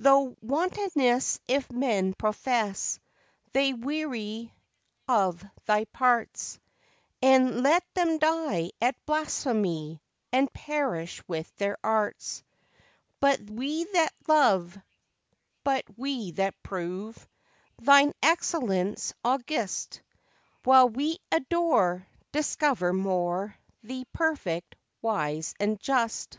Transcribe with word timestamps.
_Through 0.02 0.34
wantonness 0.40 1.38
if 1.46 1.70
men 1.70 2.14
profess 2.14 2.98
They 3.52 3.74
weary 3.74 4.50
of 5.06 5.44
Thy 5.66 5.84
parts, 5.84 6.58
E'en 7.22 7.62
let 7.62 7.84
them 7.92 8.16
die 8.16 8.70
at 8.80 8.96
blasphemy 9.04 10.00
And 10.32 10.50
perish 10.54 11.22
with 11.28 11.54
their 11.56 11.76
arts; 11.84 12.42
But 13.20 13.42
we 13.50 13.84
that 13.92 14.14
love, 14.26 14.78
but 15.64 15.84
we 15.98 16.30
that 16.30 16.54
prove 16.62 17.28
Thine 17.78 18.14
excellence 18.22 19.12
august, 19.22 20.00
While 20.62 20.88
we 20.88 21.18
adore 21.30 22.06
discover 22.32 22.94
more 22.94 23.54
Thee 23.82 24.06
perfect, 24.14 24.76
wise, 25.02 25.54
and 25.60 25.78
just. 25.78 26.38